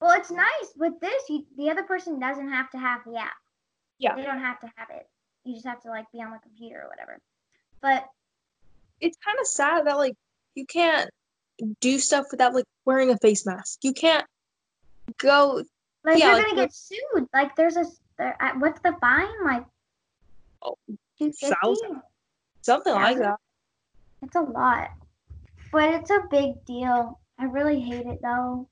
Well, 0.00 0.18
it's 0.18 0.30
nice 0.30 0.72
with 0.76 0.98
this. 1.00 1.22
You, 1.28 1.44
the 1.58 1.70
other 1.70 1.82
person 1.82 2.18
doesn't 2.18 2.48
have 2.48 2.70
to 2.70 2.78
have 2.78 3.00
the 3.04 3.16
app. 3.16 3.32
Yeah. 3.98 4.16
They 4.16 4.22
don't 4.22 4.40
have 4.40 4.58
to 4.60 4.70
have 4.76 4.88
it. 4.90 5.06
You 5.44 5.52
just 5.54 5.66
have 5.66 5.80
to 5.82 5.88
like 5.90 6.06
be 6.12 6.22
on 6.22 6.30
the 6.32 6.38
computer 6.38 6.82
or 6.84 6.88
whatever. 6.88 7.18
But 7.82 8.06
It's 9.00 9.18
kind 9.24 9.36
of 9.38 9.46
sad 9.46 9.86
that 9.86 9.96
like 9.98 10.16
you 10.54 10.64
can't 10.66 11.10
do 11.80 11.98
stuff 11.98 12.26
without 12.30 12.54
like 12.54 12.64
wearing 12.84 13.10
a 13.10 13.18
face 13.18 13.46
mask. 13.46 13.80
You 13.82 13.92
can't 13.92 14.26
go. 15.18 15.62
like 16.04 16.18
Yeah, 16.18 16.26
you're 16.26 16.36
like, 16.36 16.44
gonna 16.46 16.62
get 16.62 16.74
sued. 16.74 17.28
Like 17.32 17.54
there's 17.56 17.76
a 17.76 17.84
there, 18.18 18.36
uh, 18.40 18.52
what's 18.58 18.80
the 18.80 18.94
fine? 19.00 19.44
Like 19.44 19.64
Oh, 20.64 20.76
thousand. 21.18 22.02
Something 22.62 22.94
like 22.94 23.18
that. 23.18 23.36
It's 24.22 24.36
a 24.36 24.40
lot, 24.40 24.90
but 25.72 25.94
it's 25.94 26.10
a 26.10 26.20
big 26.30 26.64
deal. 26.64 27.18
I 27.38 27.44
really 27.44 27.80
hate 27.80 28.06
it 28.06 28.20
though. 28.22 28.68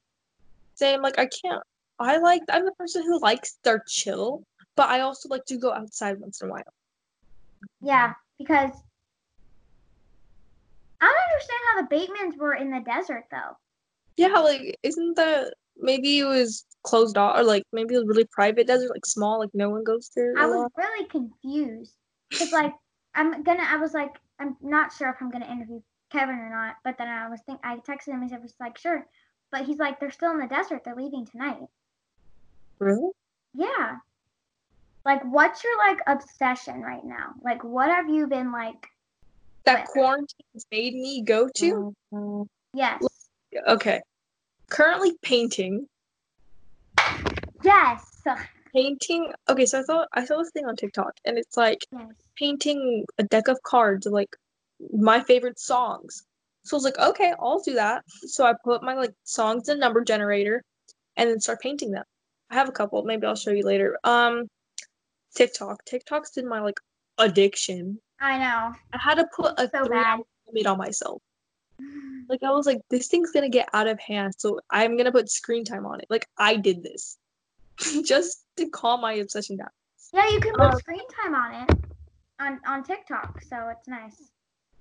Same. 0.75 1.03
Like 1.03 1.19
I 1.19 1.27
can't. 1.27 1.63
I 1.99 2.19
like. 2.19 2.43
I'm 2.49 2.65
the 2.65 2.73
person 2.73 3.03
who 3.03 3.19
likes 3.21 3.59
their 3.65 3.83
chill, 3.89 4.45
but 4.77 4.89
I 4.89 5.01
also 5.01 5.29
like 5.29 5.45
to 5.47 5.57
go 5.57 5.73
outside 5.73 6.21
once 6.21 6.41
in 6.41 6.49
a 6.49 6.53
while. 6.53 6.63
Yeah, 7.81 8.15
because 8.39 8.71
understand 11.41 11.61
how 11.67 11.83
the 11.83 11.95
Batemans 11.95 12.39
were 12.39 12.55
in 12.55 12.71
the 12.71 12.81
desert 12.81 13.25
though. 13.31 13.57
Yeah, 14.17 14.39
like 14.39 14.77
isn't 14.83 15.17
that 15.17 15.55
maybe 15.77 16.19
it 16.19 16.25
was 16.25 16.65
closed 16.83 17.17
off 17.17 17.39
or 17.39 17.43
like 17.43 17.65
maybe 17.73 17.95
it 17.95 17.99
was 17.99 18.07
really 18.07 18.29
private 18.31 18.67
desert, 18.67 18.91
like 18.91 19.07
small, 19.07 19.41
like 19.41 19.51
no 19.55 19.71
one 19.71 19.85
goes 19.85 20.11
there. 20.15 20.35
I 20.39 20.47
was 20.47 20.71
really 20.77 21.07
confused 21.09 21.95
because 22.31 22.53
like 22.53 22.75
I'm 23.15 23.43
gonna. 23.43 23.65
I 23.67 23.77
was 23.77 23.95
like, 23.95 24.17
I'm 24.39 24.57
not 24.61 24.93
sure 24.93 25.09
if 25.11 25.17
I'm 25.21 25.31
gonna 25.31 25.51
interview 25.51 25.81
Kevin 26.11 26.37
or 26.37 26.51
not. 26.51 26.77
But 26.85 26.97
then 26.99 27.09
I 27.09 27.29
was 27.29 27.41
think 27.47 27.61
I 27.65 27.77
texted 27.77 28.09
him 28.09 28.23
and 28.23 28.31
he 28.31 28.37
was 28.37 28.55
like, 28.61 28.79
sure. 28.79 29.07
But 29.51 29.65
he's 29.65 29.79
like, 29.79 29.99
they're 29.99 30.13
still 30.13 30.31
in 30.31 30.39
the 30.39 30.47
desert. 30.47 30.83
They're 30.85 30.95
leaving 30.95 31.27
tonight. 31.27 31.59
really. 32.79 33.11
Yeah. 33.55 33.97
Like, 35.05 35.23
what's 35.25 35.65
your 35.65 35.77
like 35.79 35.99
obsession 36.07 36.83
right 36.83 37.05
now? 37.05 37.33
Like, 37.43 37.65
what 37.65 37.89
have 37.89 38.09
you 38.09 38.27
been 38.27 38.53
like? 38.53 38.87
That 39.65 39.81
What? 39.81 39.89
quarantine's 39.89 40.67
made 40.71 40.95
me 40.95 41.23
go 41.23 41.49
to. 41.57 41.95
Yes. 42.75 43.03
Okay. 43.67 44.01
Currently 44.71 45.13
painting. 45.23 45.87
Yes. 47.63 48.23
Painting. 48.73 49.33
Okay, 49.49 49.67
so 49.67 49.81
I 49.81 49.83
thought 49.83 50.09
I 50.13 50.25
saw 50.25 50.39
this 50.39 50.51
thing 50.53 50.67
on 50.67 50.77
TikTok, 50.77 51.13
and 51.25 51.37
it's 51.39 51.57
like 51.57 51.85
Yes. 51.93 52.09
painting 52.37 53.05
a 53.19 53.25
deck 53.25 53.49
of 53.49 53.61
cards 53.63 54.07
of 54.07 54.13
like 54.13 54.35
my 54.93 55.21
favorite 55.21 55.59
songs. 55.59 56.23
So 56.65 56.77
I 56.77 56.79
was 56.79 56.85
like, 56.85 56.99
okay, 56.99 57.35
I'll 57.41 57.61
do 57.61 57.75
that. 57.75 58.05
So 58.27 58.45
I 58.47 58.55
put 58.65 58.83
my 58.83 58.95
like 58.95 59.13
songs 59.25 59.69
in 59.69 59.77
a 59.77 59.81
number 59.81 60.03
generator, 60.05 60.63
and 61.17 61.29
then 61.29 61.41
start 61.41 61.61
painting 61.61 61.91
them. 61.91 62.05
I 62.51 62.55
have 62.55 62.69
a 62.69 62.73
couple. 62.73 63.03
Maybe 63.05 63.27
I'll 63.27 63.35
show 63.35 63.51
you 63.51 63.65
later. 63.65 63.99
Um, 64.05 64.47
TikTok. 65.35 65.85
TikTok's 65.85 66.31
been 66.33 66.49
my 66.49 66.61
like 66.61 66.79
addiction. 67.19 67.99
I 68.21 68.39
know. 68.39 68.75
I 68.93 68.99
had 68.99 69.15
to 69.17 69.27
put 69.35 69.55
a 69.59 69.69
So 69.69 69.85
three 69.85 69.97
bad. 69.97 70.19
hour 70.19 70.25
limit 70.47 70.67
on 70.67 70.79
myself. 70.79 71.23
Like 72.29 72.45
I 72.45 72.51
was 72.53 72.65
like, 72.65 72.81
this 72.91 73.09
thing's 73.09 73.33
gonna 73.33 73.49
get 73.49 73.69
out 73.73 73.89
of 73.89 73.99
hand, 73.99 74.35
so 74.39 74.61
I'm 74.71 74.97
gonna 74.97 75.11
put 75.11 75.29
screen 75.29 75.65
time 75.65 75.85
on 75.85 75.99
it. 75.99 76.07
Like 76.11 76.29
I 76.39 76.55
did 76.55 76.81
this 76.81 77.19
just 78.05 78.45
to 78.57 78.69
calm 78.69 79.01
my 79.01 79.15
obsession 79.15 79.57
down. 79.57 79.71
Yeah, 80.13 80.29
you 80.29 80.39
can 80.39 80.53
put 80.53 80.61
Uh, 80.63 80.77
screen 80.79 81.03
time 81.23 81.35
on 81.35 81.55
it 81.63 81.71
on 82.39 82.61
on 82.69 82.85
TikTok, 82.85 83.43
so 83.43 83.69
it's 83.71 83.89
nice. 83.89 84.31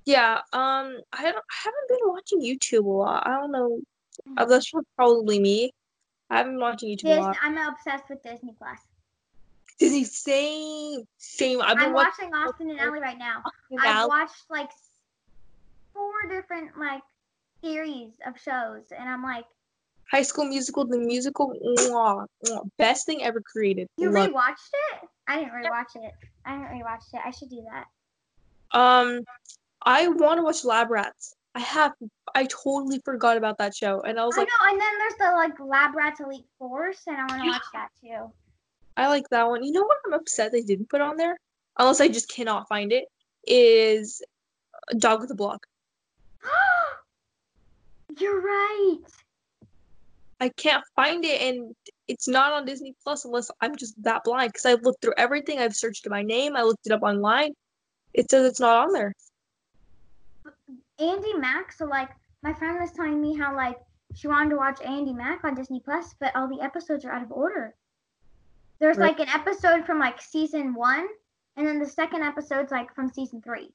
Yeah, 0.05 0.35
um, 0.53 0.99
I 1.11 1.23
don't, 1.23 1.35
I 1.37 1.57
haven't 1.63 1.89
been 1.89 1.99
watching 2.03 2.39
YouTube 2.41 2.85
a 2.85 2.89
lot. 2.89 3.25
I 3.25 3.31
don't 3.39 3.51
know. 3.51 3.79
Uh, 4.37 4.45
that's 4.45 4.71
probably 4.95 5.39
me. 5.39 5.71
I 6.29 6.37
haven't 6.37 6.53
been 6.53 6.61
watching 6.61 6.89
YouTube 6.89 7.05
a 7.05 7.15
Disney, 7.15 7.21
lot. 7.23 7.37
I'm 7.41 7.57
obsessed 7.57 8.09
with 8.09 8.21
Disney 8.21 8.53
Plus. 8.59 8.77
Disney, 9.79 10.03
same, 10.03 11.07
same. 11.17 11.61
I've 11.61 11.77
been 11.77 11.87
I'm 11.87 11.93
watching 11.93 12.29
watching 12.31 12.49
Austin 12.49 12.69
and 12.71 12.79
Ally 12.79 12.99
right 12.99 13.17
now. 13.17 13.41
I've 13.79 14.07
watched 14.07 14.43
like 14.49 14.69
four 15.93 16.11
different 16.29 16.77
like 16.77 17.01
series 17.63 18.11
of 18.27 18.37
shows, 18.39 18.83
and 18.97 19.07
I'm 19.07 19.23
like, 19.23 19.45
High 20.11 20.23
School 20.23 20.45
Musical, 20.45 20.85
the 20.85 20.97
musical, 20.97 21.53
mwah, 21.79 22.25
mwah, 22.45 22.69
best 22.77 23.05
thing 23.05 23.23
ever 23.23 23.41
created. 23.41 23.87
You 23.97 24.11
Love- 24.11 24.31
rewatched 24.31 24.71
it? 24.91 25.09
I 25.27 25.39
didn't 25.39 25.53
rewatch 25.53 25.95
it. 25.95 26.13
I 26.45 26.57
haven't 26.57 26.77
rewatched 26.77 27.13
it. 27.13 27.21
I 27.23 27.31
should 27.31 27.49
do 27.49 27.63
that. 27.71 28.77
Um, 28.77 29.21
I 29.83 30.07
want 30.07 30.39
to 30.39 30.43
watch 30.43 30.65
Lab 30.65 30.91
Rats. 30.91 31.35
I 31.55 31.59
have. 31.61 31.93
I 32.35 32.45
totally 32.45 32.99
forgot 33.05 33.37
about 33.37 33.57
that 33.59 33.75
show, 33.75 34.01
and 34.01 34.19
I 34.19 34.25
was 34.25 34.35
I 34.35 34.41
like, 34.41 34.47
know, 34.47 34.71
and 34.71 34.81
then 34.81 34.97
there's 34.97 35.15
the 35.15 35.35
like 35.35 35.59
Lab 35.59 35.95
Rats 35.95 36.19
Elite 36.19 36.45
Force, 36.57 37.01
and 37.07 37.17
I 37.17 37.21
want 37.21 37.43
to 37.43 37.47
watch 37.47 37.61
that 37.73 37.89
too. 38.01 38.31
I 38.97 39.07
like 39.07 39.29
that 39.29 39.47
one. 39.47 39.63
You 39.63 39.71
know 39.71 39.83
what? 39.83 39.97
I'm 40.05 40.13
upset 40.13 40.51
they 40.51 40.61
didn't 40.61 40.89
put 40.89 41.01
on 41.01 41.17
there, 41.17 41.37
unless 41.77 42.01
I 42.01 42.07
just 42.07 42.29
cannot 42.29 42.67
find 42.67 42.91
it. 42.91 43.05
Is 43.47 44.21
Dog 44.97 45.21
with 45.21 45.31
a 45.31 45.35
Blog. 45.35 45.59
You're 48.19 48.41
right. 48.41 48.97
I 50.41 50.49
can't 50.49 50.83
find 50.95 51.25
it, 51.25 51.41
and 51.41 51.75
it's 52.07 52.27
not 52.27 52.53
on 52.53 52.65
Disney 52.65 52.95
Plus 53.03 53.25
unless 53.25 53.51
I'm 53.61 53.75
just 53.75 54.01
that 54.03 54.23
blind. 54.23 54.51
Because 54.51 54.65
I've 54.65 54.83
looked 54.83 55.01
through 55.01 55.13
everything. 55.17 55.59
I've 55.59 55.75
searched 55.75 56.07
my 56.09 56.21
name. 56.21 56.55
I 56.55 56.63
looked 56.63 56.85
it 56.85 56.93
up 56.93 57.03
online. 57.03 57.53
It 58.13 58.29
says 58.29 58.45
it's 58.45 58.59
not 58.59 58.87
on 58.87 58.93
there. 58.93 59.13
Andi 60.99 61.39
Mack. 61.39 61.71
So 61.71 61.85
like, 61.85 62.09
my 62.41 62.53
friend 62.53 62.79
was 62.79 62.91
telling 62.91 63.21
me 63.21 63.37
how 63.37 63.55
like 63.55 63.77
she 64.15 64.27
wanted 64.27 64.51
to 64.51 64.55
watch 64.55 64.79
Andi 64.79 65.15
Mack 65.15 65.43
on 65.43 65.55
Disney 65.55 65.81
Plus, 65.83 66.15
but 66.19 66.35
all 66.35 66.47
the 66.47 66.61
episodes 66.61 67.05
are 67.05 67.11
out 67.11 67.23
of 67.23 67.31
order. 67.31 67.75
There's 68.79 68.97
Right. 68.97 69.17
like 69.17 69.27
an 69.27 69.33
episode 69.33 69.85
from 69.85 69.99
like 69.99 70.21
season 70.21 70.73
one, 70.73 71.07
and 71.57 71.67
then 71.67 71.79
the 71.79 71.85
second 71.85 72.23
episode's 72.23 72.71
like 72.71 72.93
from 72.95 73.09
season 73.09 73.41
three. 73.41 73.73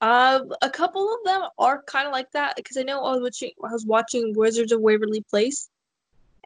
Uh, 0.00 0.40
a 0.60 0.68
couple 0.68 1.14
of 1.14 1.24
them 1.24 1.48
are 1.58 1.82
kind 1.84 2.06
of 2.06 2.12
like 2.12 2.30
that 2.32 2.56
because 2.56 2.76
I 2.76 2.82
know 2.82 3.02
I 3.04 3.12
was 3.12 3.22
watching 3.22 3.50
I 3.64 3.72
was 3.72 3.86
watching 3.86 4.34
Wizards 4.36 4.72
of 4.72 4.80
Waverly 4.80 5.22
Place, 5.30 5.70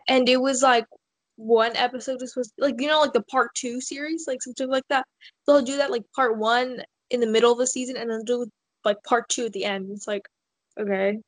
and 0.07 0.29
it 0.29 0.41
was 0.41 0.63
like 0.63 0.87
one 1.37 1.75
episode 1.77 2.21
was 2.21 2.33
supposed 2.33 2.53
like 2.59 2.81
you 2.81 2.87
know 2.87 3.01
like 3.01 3.13
the 3.13 3.23
part 3.23 3.55
two 3.55 3.81
series 3.81 4.27
like 4.29 4.43
something 4.43 4.69
like 4.69 4.87
that. 4.91 5.07
They'll 5.47 5.63
do 5.63 5.77
that 5.79 5.91
like 5.91 6.05
part 6.15 6.37
one 6.39 6.83
in 7.11 7.21
the 7.21 7.27
middle 7.27 7.51
of 7.53 7.59
the 7.59 7.67
season 7.67 7.97
and 7.97 8.11
then 8.11 8.23
do 8.25 8.47
like 8.85 9.03
part 9.03 9.29
two 9.29 9.47
at 9.47 9.53
the 9.53 9.65
end. 9.65 9.91
It's 9.91 10.07
like 10.07 10.29
okay, 10.79 11.19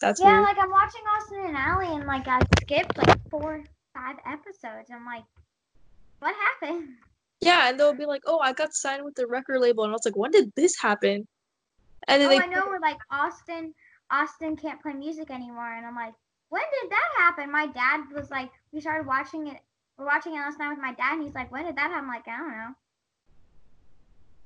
that's 0.00 0.20
Yeah, 0.20 0.26
weird. 0.26 0.42
like 0.42 0.58
I'm 0.58 0.70
watching 0.70 1.02
Austin 1.16 1.46
and 1.46 1.56
Ally, 1.56 1.94
and 1.94 2.06
like 2.06 2.28
I 2.28 2.40
skipped 2.60 2.96
like 2.98 3.18
four, 3.30 3.64
five 3.98 4.16
episodes. 4.26 4.90
I'm 4.92 5.04
like, 5.04 5.24
what 6.20 6.34
happened? 6.34 6.88
Yeah, 7.40 7.68
and 7.68 7.78
they'll 7.78 7.94
be 7.94 8.06
like, 8.06 8.22
oh, 8.26 8.40
I 8.40 8.52
got 8.52 8.74
signed 8.74 9.04
with 9.04 9.14
the 9.14 9.26
record 9.26 9.60
label, 9.60 9.84
and 9.84 9.90
I 9.90 9.94
was 9.94 10.04
like, 10.04 10.16
when 10.16 10.30
did 10.30 10.52
this 10.56 10.76
happen? 10.80 11.26
And 12.08 12.22
then 12.22 12.28
Oh, 12.28 12.30
they 12.30 12.42
I 12.42 12.46
know. 12.46 12.64
We're 12.66 12.80
like 12.80 12.98
Austin. 13.10 13.74
Austin 14.10 14.56
can't 14.56 14.80
play 14.80 14.94
music 14.94 15.30
anymore, 15.30 15.74
and 15.74 15.86
I'm 15.86 15.94
like, 15.94 16.14
when 16.48 16.62
did 16.80 16.90
that 16.90 17.08
happen? 17.18 17.52
My 17.52 17.66
dad 17.66 18.00
was 18.14 18.30
like, 18.30 18.50
we 18.72 18.80
started 18.80 19.06
watching 19.06 19.48
it. 19.48 19.58
We're 19.98 20.06
watching 20.06 20.34
it 20.34 20.38
last 20.38 20.58
night 20.58 20.70
with 20.70 20.78
my 20.78 20.94
dad, 20.94 21.14
and 21.14 21.22
he's 21.22 21.34
like, 21.34 21.52
when 21.52 21.64
did 21.64 21.76
that 21.76 21.90
happen? 21.90 22.04
I'm 22.04 22.08
like, 22.08 22.26
I 22.26 22.36
don't 22.38 22.50
know. 22.50 22.70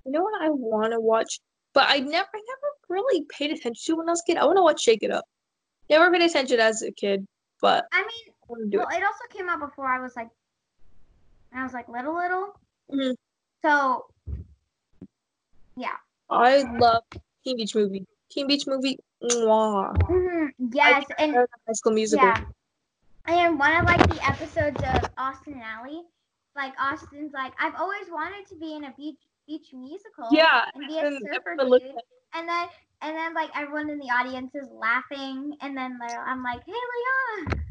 You 0.04 0.12
know 0.12 0.22
what 0.22 0.42
I 0.42 0.50
want 0.50 0.92
to 0.92 1.00
watch, 1.00 1.38
but 1.74 1.86
I 1.88 2.00
never, 2.00 2.28
I 2.34 2.40
never 2.40 2.72
really 2.88 3.24
paid 3.30 3.52
attention 3.52 3.80
to 3.86 3.96
when 3.96 4.08
I 4.08 4.12
was 4.12 4.22
a 4.26 4.30
kid. 4.30 4.36
I 4.36 4.44
want 4.44 4.58
to 4.58 4.62
watch 4.62 4.82
Shake 4.82 5.02
It 5.02 5.12
Up. 5.12 5.24
Never 5.88 6.10
paid 6.10 6.22
attention 6.22 6.58
as 6.58 6.82
a 6.82 6.90
kid, 6.90 7.26
but 7.60 7.86
I 7.92 8.00
mean, 8.00 8.31
want 8.52 8.64
to 8.64 8.70
do 8.70 8.78
well, 8.78 8.88
it. 8.88 8.98
it 8.98 9.04
also 9.04 9.24
came 9.30 9.48
out 9.48 9.60
before 9.60 9.86
I 9.86 10.00
was 10.00 10.14
like, 10.14 10.28
when 11.50 11.60
I 11.60 11.64
was 11.64 11.72
like 11.72 11.88
little, 11.88 12.14
little. 12.14 12.54
Mhm. 12.92 13.14
So 13.64 14.06
yeah. 15.76 15.96
I 16.30 16.62
love 16.78 17.02
Teen 17.44 17.56
Beach 17.56 17.74
Movie. 17.74 18.06
Teen 18.30 18.46
Beach 18.46 18.66
Movie, 18.66 18.98
mwah. 19.22 19.92
mhm, 20.08 20.48
yes, 20.72 21.04
and 21.18 21.34
High 21.34 21.72
School 21.72 21.92
Musical. 21.92 22.26
Yeah. 22.26 22.44
And 23.26 23.58
one 23.58 23.74
of 23.76 23.86
like 23.86 24.02
the 24.08 24.26
episodes 24.26 24.80
of 24.82 25.10
Austin 25.16 25.54
and 25.54 25.62
Ally, 25.62 26.00
like 26.56 26.72
Austin's 26.80 27.32
like, 27.32 27.52
I've 27.60 27.74
always 27.76 28.06
wanted 28.10 28.46
to 28.48 28.56
be 28.56 28.74
in 28.74 28.84
a 28.84 28.94
beach 28.96 29.20
beach 29.46 29.68
musical. 29.72 30.28
Yeah, 30.32 30.64
And 30.74 30.88
be 30.88 30.98
a 30.98 31.06
and 31.06 31.18
surfer 31.32 31.56
dude. 31.58 31.82
And 32.34 32.48
then 32.48 32.68
and 33.02 33.16
then 33.16 33.34
like 33.34 33.50
everyone 33.54 33.90
in 33.90 33.98
the 33.98 34.10
audience 34.10 34.54
is 34.54 34.68
laughing 34.72 35.56
and 35.60 35.76
then 35.76 35.98
like, 36.00 36.16
I'm 36.18 36.42
like, 36.42 36.62
Hey 36.66 36.72
Leona 36.72 37.61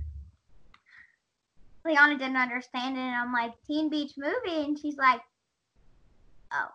Leona 1.85 2.17
didn't 2.17 2.38
understand 2.38 2.95
it 2.97 3.01
and 3.01 3.15
I'm 3.15 3.33
like, 3.33 3.53
Teen 3.65 3.89
Beach 3.89 4.13
movie 4.17 4.63
and 4.65 4.77
she's 4.77 4.97
like, 4.97 5.21
Oh. 6.53 6.67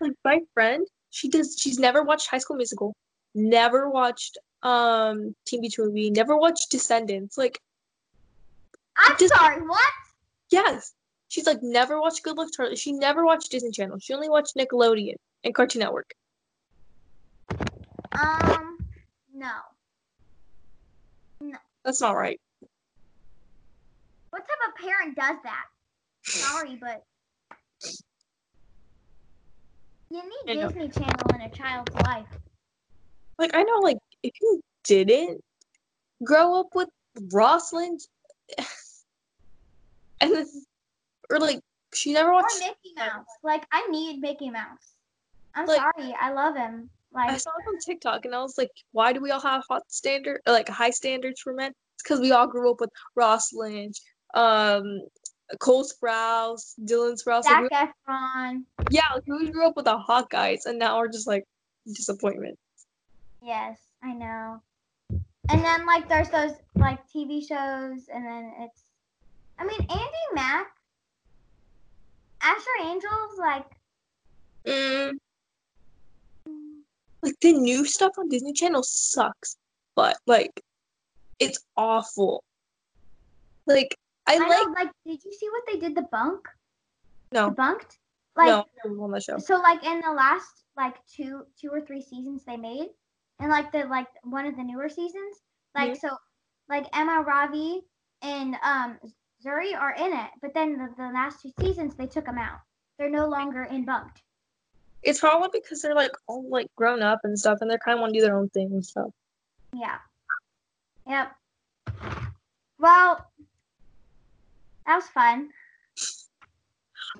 like 0.00 0.12
my 0.24 0.40
friend, 0.54 0.86
she 1.10 1.28
does. 1.28 1.56
She's 1.58 1.78
never 1.78 2.02
watched 2.02 2.28
High 2.28 2.38
School 2.38 2.56
Musical, 2.56 2.94
never 3.34 3.88
watched 3.88 4.38
um 4.62 5.34
Teen 5.46 5.60
Beach 5.62 5.78
Movie, 5.78 6.10
never 6.10 6.36
watched 6.36 6.70
Descendants. 6.70 7.36
Like, 7.38 7.58
I'm 8.96 9.16
Just- 9.18 9.34
sorry, 9.34 9.62
what? 9.62 9.92
yes, 10.50 10.92
she's 11.28 11.46
like 11.46 11.62
never 11.62 12.00
watched 12.00 12.22
Good 12.22 12.36
Luck 12.36 12.48
Charlie. 12.54 12.76
She 12.76 12.92
never 12.92 13.24
watched 13.24 13.50
Disney 13.50 13.70
Channel. 13.70 13.98
She 13.98 14.12
only 14.14 14.28
watched 14.28 14.54
Nickelodeon 14.56 15.16
and 15.44 15.54
Cartoon 15.54 15.80
Network. 15.80 16.12
Um 18.12 18.78
no. 19.34 19.52
no. 21.40 21.56
That's 21.84 22.00
not 22.02 22.12
right. 22.12 22.38
What 24.32 24.40
type 24.40 24.68
of 24.68 24.74
parent 24.82 25.14
does 25.14 25.36
that? 25.44 25.64
Sorry, 26.24 26.76
but 26.80 27.02
you 30.10 30.20
I 30.20 30.52
need 30.54 30.60
know. 30.60 30.68
Disney 30.68 30.88
Channel 30.88 31.34
in 31.34 31.40
a 31.42 31.50
child's 31.50 31.94
life. 31.96 32.26
Like 33.38 33.54
I 33.54 33.62
know, 33.62 33.80
like 33.80 33.98
if 34.22 34.32
you 34.40 34.62
didn't 34.84 35.42
grow 36.24 36.58
up 36.60 36.68
with 36.74 36.88
Ross 37.32 37.74
Lynch, 37.74 38.02
and 40.20 40.34
then, 40.34 40.46
or 41.28 41.38
like 41.38 41.60
she 41.92 42.14
never 42.14 42.30
Or 42.30 42.34
watched. 42.36 42.58
Mickey 42.60 42.94
Mouse. 42.96 43.26
Like 43.42 43.66
I 43.70 43.86
need 43.88 44.20
Mickey 44.20 44.48
Mouse. 44.48 44.94
I'm 45.54 45.66
Like- 45.66 45.80
sorry, 45.80 46.14
I 46.18 46.32
love 46.32 46.56
him. 46.56 46.88
Like 47.14 47.28
I 47.30 47.36
saw 47.36 47.50
it 47.50 47.68
on 47.68 47.78
TikTok 47.84 48.24
and 48.24 48.34
I 48.34 48.40
was 48.40 48.56
like, 48.56 48.70
why 48.92 49.12
do 49.12 49.20
we 49.20 49.30
all 49.30 49.40
have 49.40 49.62
hot 49.68 49.82
standard 49.88 50.40
or 50.46 50.52
like 50.54 50.66
high 50.70 50.88
standards 50.88 51.42
for 51.42 51.52
men? 51.52 51.70
It's 51.94 52.02
because 52.02 52.20
we 52.20 52.32
all 52.32 52.46
grew 52.46 52.70
up 52.70 52.80
with 52.80 52.88
Ross 53.14 53.52
Lynch, 53.52 53.98
um, 54.34 55.02
Cole 55.60 55.84
Sprouse, 55.84 56.74
Dylan 56.84 57.16
Sprouse. 57.22 57.44
Zac 57.44 57.62
we- 57.62 57.68
Efron. 57.68 58.64
yeah, 58.90 59.02
like, 59.14 59.26
we 59.26 59.50
grew 59.50 59.66
up 59.66 59.76
with 59.76 59.84
the 59.86 59.98
hot 59.98 60.30
guys, 60.30 60.66
and 60.66 60.78
now 60.78 60.98
we're 60.98 61.08
just 61.08 61.26
like 61.26 61.44
disappointment. 61.86 62.58
Yes, 63.42 63.78
I 64.02 64.12
know. 64.12 64.60
And 65.50 65.64
then 65.64 65.84
like 65.86 66.08
there's 66.08 66.30
those 66.30 66.52
like 66.76 67.00
TV 67.08 67.40
shows, 67.46 68.08
and 68.12 68.24
then 68.24 68.52
it's. 68.60 68.84
I 69.58 69.64
mean 69.64 69.80
Andi 69.80 70.34
Mack. 70.34 70.68
Asher 72.40 72.88
Angels, 72.90 73.38
like 73.38 73.66
Mm. 74.64 75.12
Like 77.22 77.34
the 77.40 77.52
new 77.52 77.84
stuff 77.84 78.12
on 78.18 78.28
Disney 78.28 78.52
Channel 78.52 78.82
sucks, 78.82 79.56
but 79.94 80.16
like 80.26 80.60
it's 81.38 81.58
awful. 81.76 82.44
Like 83.66 83.96
I, 84.26 84.34
I, 84.36 84.38
like 84.38 84.68
like 84.84 84.92
did 85.06 85.24
you 85.24 85.32
see 85.32 85.48
what 85.50 85.62
they 85.66 85.78
did 85.78 85.94
the 85.96 86.02
bunk? 86.12 86.46
no, 87.32 87.50
Bunk'd. 87.50 87.96
Like 88.36 88.64
no, 88.84 89.02
on 89.02 89.10
the 89.10 89.20
show. 89.20 89.38
so 89.38 89.56
like 89.56 89.84
in 89.84 90.00
the 90.00 90.12
last 90.12 90.64
like 90.76 90.96
two 91.06 91.44
two 91.60 91.68
or 91.70 91.80
three 91.80 92.00
seasons 92.02 92.44
they 92.46 92.56
made 92.56 92.88
and 93.40 93.50
like 93.50 93.72
the 93.72 93.84
like 93.84 94.06
one 94.24 94.46
of 94.46 94.56
the 94.56 94.62
newer 94.62 94.88
seasons 94.88 95.36
like 95.74 95.92
Mhm. 95.92 96.00
so 96.00 96.08
like 96.68 96.86
emma 96.96 97.22
ravi 97.26 97.82
and 98.22 98.56
um 98.62 98.98
zuri 99.44 99.76
are 99.76 99.92
in 99.94 100.12
it 100.14 100.30
but 100.40 100.54
then 100.54 100.78
the, 100.78 100.88
the 100.96 101.10
last 101.12 101.42
two 101.42 101.50
seasons 101.60 101.94
they 101.94 102.06
took 102.06 102.24
them 102.24 102.38
out 102.38 102.60
they're 102.98 103.10
no 103.10 103.26
longer 103.26 103.64
in 103.64 103.84
Bunk'd 103.84 104.22
It's 105.02 105.20
probably 105.20 105.60
because 105.60 105.82
they're 105.82 105.94
like 105.94 106.12
all 106.26 106.48
like 106.48 106.68
grown 106.76 107.02
up 107.02 107.20
and 107.24 107.38
stuff, 107.38 107.58
and 107.60 107.68
they're 107.70 107.78
kind 107.78 107.98
of 107.98 108.00
want 108.00 108.14
to 108.14 108.20
do 108.20 108.24
their 108.24 108.38
own 108.38 108.48
thing 108.50 108.70
and 108.72 108.84
stuff. 108.84 109.10
yeah 109.74 109.98
yep 111.06 111.32
well 112.78 113.26
that 114.86 114.96
was 114.96 115.06
fun 115.08 115.48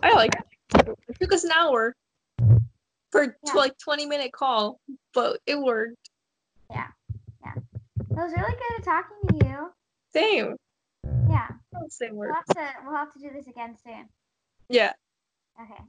I 0.03 0.15
like 0.15 0.33
it. 0.35 0.89
It 1.09 1.17
took 1.21 1.33
us 1.33 1.45
an 1.45 1.51
hour 1.53 1.95
for 3.11 3.27
t- 3.27 3.33
Yeah. 3.47 3.53
like 3.55 3.77
20 3.79 4.07
minute 4.07 4.33
call, 4.33 4.81
but 5.13 5.39
it 5.47 5.59
worked. 5.59 5.97
Yeah. 6.71 6.87
Yeah. 7.45 7.53
It 8.01 8.17
was 8.17 8.33
really 8.33 8.53
good 8.55 8.79
at 8.79 8.85
talking 8.85 9.39
to 9.41 9.47
you 9.47 9.73
Same. 10.13 10.57
yeah 11.29 11.49
Same 11.91 12.17
we'll 12.17 12.33
have 12.33 12.45
to 12.47 12.67
we'll 12.87 12.97
have 12.97 13.13
to 13.13 13.19
do 13.19 13.31
this 13.35 13.47
again 13.47 13.77
soon 13.85 14.09
Yeah. 14.71 14.93
okay 15.61 15.83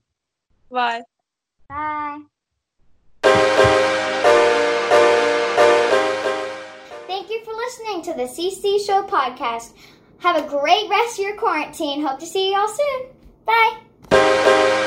Bye. 0.70 1.02
bye 1.70 2.20
Thank 7.08 7.30
you 7.30 7.44
for 7.46 7.54
listening 7.54 8.02
to 8.04 8.14
the 8.14 8.24
CC 8.28 8.86
Show 8.86 9.04
podcast. 9.04 9.74
Have 10.24 10.38
a 10.38 10.48
great 10.48 10.90
rest 10.90 11.20
of 11.20 11.26
your 11.26 11.36
quarantine. 11.36 12.02
Hope 12.02 12.18
to 12.20 12.26
see 12.26 12.52
you 12.52 12.58
all 12.58 12.70
soon. 12.70 13.08
Bye. 13.46 14.80